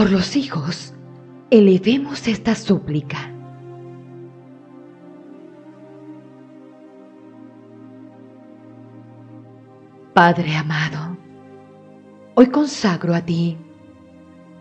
[0.00, 0.94] Por los hijos,
[1.50, 3.18] elevemos esta súplica.
[10.14, 11.18] Padre amado,
[12.34, 13.58] hoy consagro a ti,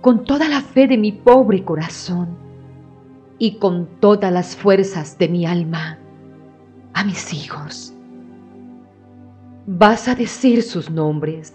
[0.00, 2.36] con toda la fe de mi pobre corazón
[3.38, 6.00] y con todas las fuerzas de mi alma,
[6.94, 7.94] a mis hijos.
[9.68, 11.54] Vas a decir sus nombres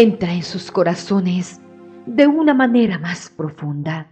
[0.00, 1.58] entra en sus corazones
[2.04, 4.06] de una manera más profunda.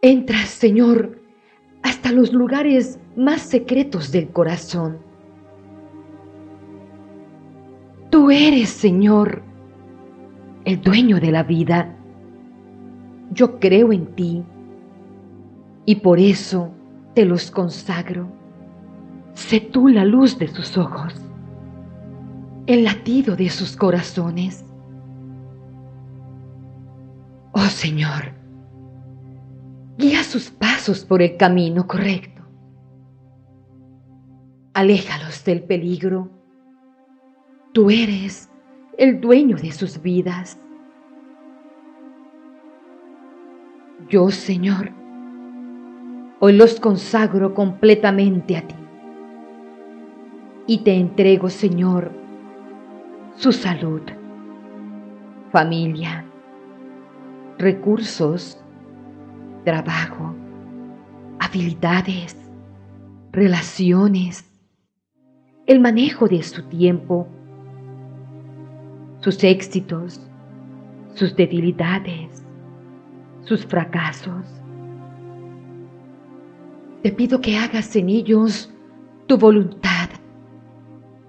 [0.00, 1.20] Entra, Señor,
[1.82, 4.98] hasta los lugares más secretos del corazón.
[8.10, 9.42] Tú eres, Señor,
[10.64, 11.96] el dueño de la vida.
[13.32, 14.44] Yo creo en ti
[15.84, 16.70] y por eso
[17.14, 18.28] te los consagro.
[19.34, 21.31] Sé tú la luz de sus ojos
[22.66, 24.64] el latido de sus corazones.
[27.52, 28.32] Oh Señor,
[29.98, 32.42] guía sus pasos por el camino correcto.
[34.74, 36.30] Aléjalos del peligro.
[37.72, 38.48] Tú eres
[38.96, 40.58] el dueño de sus vidas.
[44.08, 44.90] Yo, Señor,
[46.40, 48.74] hoy los consagro completamente a ti.
[50.66, 52.21] Y te entrego, Señor,
[53.42, 54.02] su salud,
[55.50, 56.24] familia,
[57.58, 58.62] recursos,
[59.64, 60.32] trabajo,
[61.40, 62.36] habilidades,
[63.32, 64.48] relaciones,
[65.66, 67.26] el manejo de su tiempo,
[69.18, 70.20] sus éxitos,
[71.14, 72.44] sus debilidades,
[73.40, 74.46] sus fracasos.
[77.02, 78.72] Te pido que hagas en ellos
[79.26, 80.10] tu voluntad,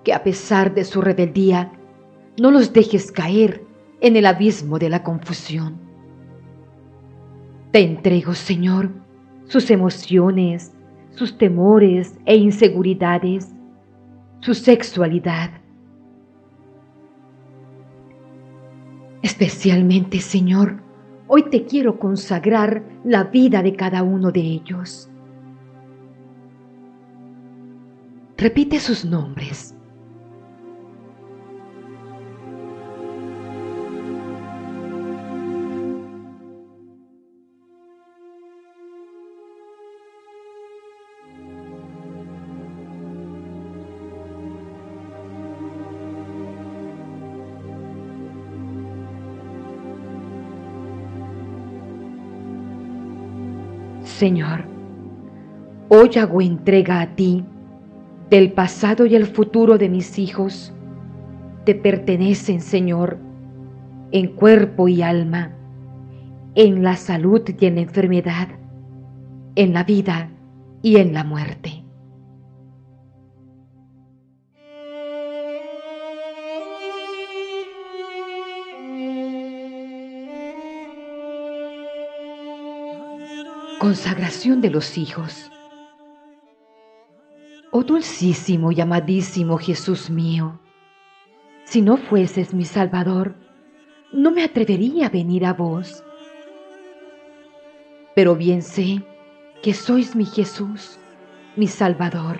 [0.04, 1.72] que a pesar de su rebeldía,
[2.40, 3.64] no los dejes caer
[4.02, 5.78] en el abismo de la confusión.
[7.72, 8.92] Te entrego, Señor,
[9.46, 10.74] sus emociones,
[11.12, 13.54] sus temores e inseguridades,
[14.40, 15.52] su sexualidad.
[19.22, 20.84] Especialmente, Señor,
[21.28, 25.10] hoy te quiero consagrar la vida de cada uno de ellos.
[28.38, 29.74] Repite sus nombres
[54.18, 54.66] Señor,
[55.90, 57.44] hoy hago entrega a ti
[58.30, 60.72] del pasado y el futuro de mis hijos.
[61.66, 63.18] Te pertenecen, Señor,
[64.12, 65.52] en cuerpo y alma,
[66.54, 68.50] en la salud y en la enfermedad,
[69.56, 70.30] en la vida
[70.84, 71.83] y en la muerte.
[83.84, 85.52] Consagración de los hijos.
[87.70, 90.58] Oh dulcísimo y amadísimo Jesús mío,
[91.66, 93.36] si no fueses mi Salvador,
[94.14, 96.02] no me atrevería a venir a vos.
[98.16, 99.04] Pero bien sé
[99.62, 100.98] que sois mi Jesús,
[101.58, 102.40] mi Salvador,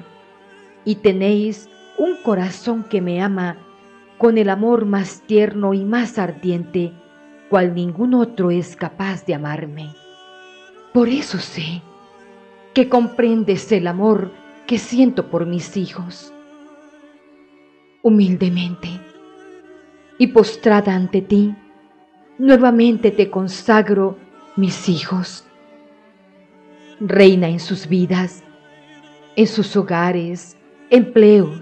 [0.86, 3.58] y tenéis un corazón que me ama
[4.18, 6.94] con el amor más tierno y más ardiente,
[7.50, 10.03] cual ningún otro es capaz de amarme.
[10.94, 11.82] Por eso sé
[12.76, 14.32] que comprendes el amor
[14.68, 16.32] que siento por mis hijos.
[18.04, 18.90] Humildemente
[20.20, 21.56] y postrada ante ti,
[22.38, 24.20] nuevamente te consagro
[24.56, 25.46] mis hijos.
[27.00, 28.44] Reina en sus vidas,
[29.36, 30.56] en sus hogares,
[30.92, 31.60] empleos,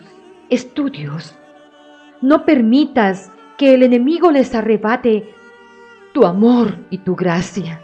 [0.50, 1.38] estudios.
[2.20, 5.34] No permitas que el enemigo les arrebate
[6.14, 7.80] tu amor y tu gracia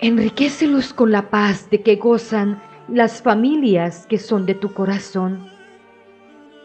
[0.00, 5.48] Enriquecelos con la paz de que gozan las familias que son de tu corazón.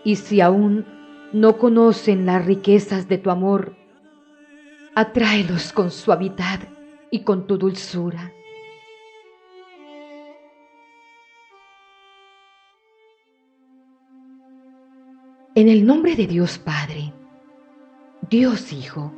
[0.03, 0.85] Y si aún
[1.33, 3.75] no conocen las riquezas de tu amor,
[4.93, 6.59] atráelos con suavidad
[7.09, 8.31] y con tu dulzura.
[15.55, 17.13] En el nombre de Dios Padre,
[18.29, 19.11] Dios Hijo,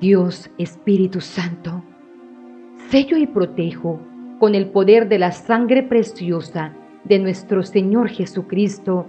[0.00, 1.82] Dios Espíritu Santo,
[2.90, 4.00] sello y protejo
[4.38, 6.72] con el poder de la sangre preciosa
[7.04, 9.06] de nuestro Señor Jesucristo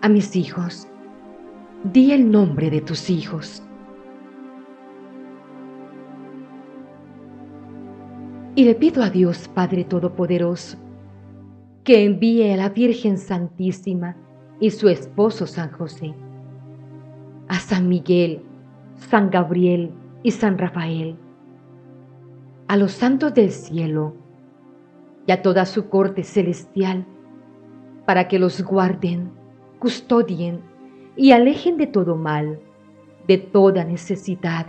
[0.00, 0.88] a mis hijos.
[1.84, 3.62] Di el nombre de tus hijos.
[8.54, 10.78] Y le pido a Dios Padre Todopoderoso
[11.84, 14.16] que envíe a la Virgen Santísima
[14.58, 16.14] y su esposo San José,
[17.46, 18.42] a San Miguel,
[18.96, 19.92] San Gabriel
[20.24, 21.16] y San Rafael,
[22.68, 24.14] a los santos del cielo
[25.26, 27.06] y a toda su corte celestial,
[28.04, 29.30] para que los guarden,
[29.78, 30.60] custodien
[31.16, 32.60] y alejen de todo mal,
[33.26, 34.66] de toda necesidad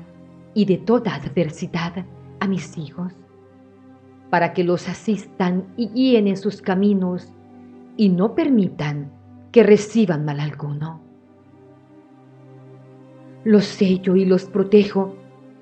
[0.54, 2.06] y de toda adversidad
[2.40, 3.14] a mis hijos,
[4.30, 7.32] para que los asistan y guíen en sus caminos
[7.96, 9.12] y no permitan
[9.52, 11.02] que reciban mal alguno.
[13.44, 15.16] Los sello y los protejo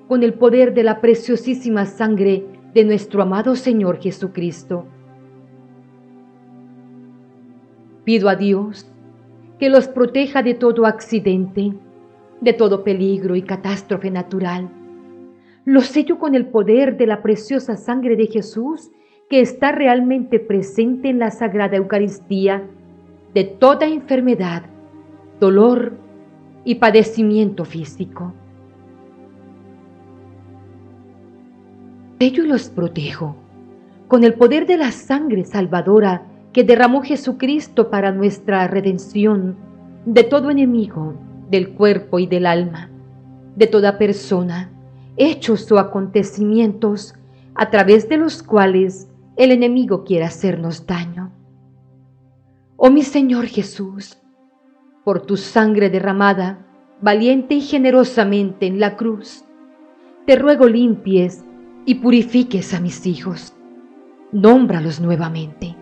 [0.08, 2.44] con el poder de la preciosísima sangre
[2.74, 4.86] de nuestro amado Señor Jesucristo.
[8.04, 8.90] Pido a Dios
[9.58, 11.72] que los proteja de todo accidente,
[12.40, 14.68] de todo peligro y catástrofe natural.
[15.64, 18.90] Los sello con el poder de la preciosa sangre de Jesús
[19.28, 22.64] que está realmente presente en la Sagrada Eucaristía,
[23.34, 24.62] de toda enfermedad,
[25.40, 25.94] dolor
[26.64, 28.32] y padecimiento físico.
[32.18, 33.36] Sello y los protejo
[34.08, 39.56] con el poder de la sangre salvadora que derramó Jesucristo para nuestra redención
[40.06, 41.14] de todo enemigo
[41.50, 42.88] del cuerpo y del alma,
[43.56, 44.70] de toda persona,
[45.16, 47.14] hechos o acontecimientos
[47.54, 51.32] a través de los cuales el enemigo quiere hacernos daño.
[52.76, 54.16] Oh mi Señor Jesús,
[55.04, 56.64] por tu sangre derramada,
[57.02, 59.44] valiente y generosamente en la cruz,
[60.26, 61.45] te ruego limpies
[61.86, 63.54] y purifiques a mis hijos.
[64.32, 65.76] Nómbralos nuevamente.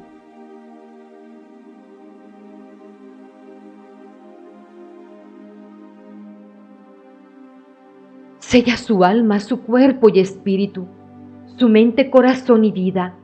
[8.38, 10.86] Sella su alma, su cuerpo y espíritu,
[11.56, 13.16] su mente, corazón y vida,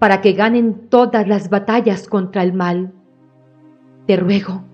[0.00, 2.92] para que ganen todas las batallas contra el mal.
[4.06, 4.64] Te ruego,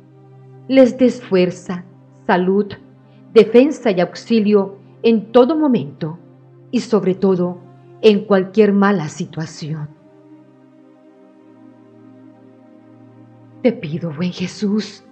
[0.69, 1.85] les des fuerza,
[2.27, 2.67] salud,
[3.35, 6.19] defensa y auxilio en todo momento
[6.76, 7.58] y sobre todo
[8.02, 9.88] en cualquier mala situación.
[13.62, 15.02] Te pido, buen Jesús,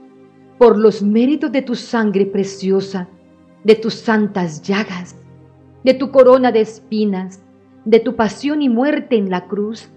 [0.58, 3.08] por los méritos de tu sangre preciosa,
[3.64, 5.16] de tus santas llagas,
[5.84, 7.42] de tu corona de espinas,
[7.86, 9.88] de tu pasión y muerte en la cruz,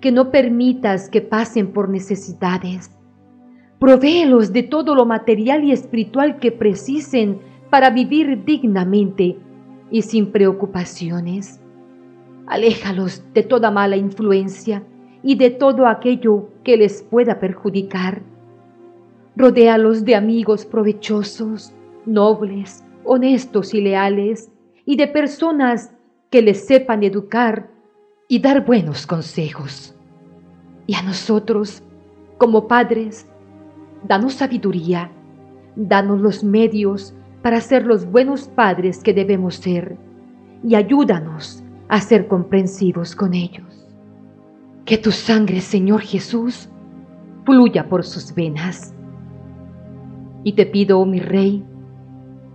[0.00, 2.90] que no permitas que pasen por necesidades.
[3.78, 7.38] Provéelos de todo lo material y espiritual que precisen
[7.70, 9.38] para vivir dignamente
[9.90, 11.60] y sin preocupaciones.
[12.46, 14.82] Aléjalos de toda mala influencia
[15.22, 18.22] y de todo aquello que les pueda perjudicar.
[19.36, 21.72] Rodéalos de amigos provechosos,
[22.06, 24.50] nobles, honestos y leales,
[24.84, 25.92] y de personas
[26.30, 27.70] que les sepan educar
[28.28, 29.94] y dar buenos consejos.
[30.86, 31.82] Y a nosotros,
[32.38, 33.26] como padres,
[34.06, 35.10] danos sabiduría,
[35.76, 39.96] danos los medios para ser los buenos padres que debemos ser
[40.62, 43.86] y ayúdanos a ser comprensivos con ellos.
[44.84, 46.68] Que tu sangre, Señor Jesús,
[47.44, 48.94] fluya por sus venas.
[50.44, 51.64] Y te pido, oh mi Rey,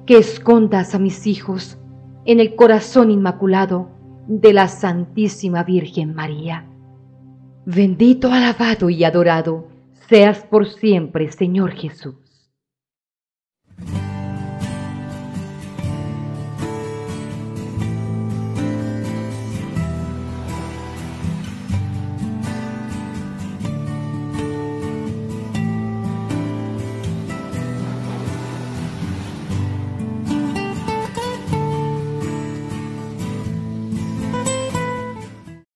[0.06, 1.78] que escondas a mis hijos
[2.26, 3.90] en el corazón inmaculado
[4.28, 6.66] de la Santísima Virgen María.
[7.66, 9.68] Bendito, alabado y adorado
[10.10, 12.23] seas por siempre, Señor Jesús.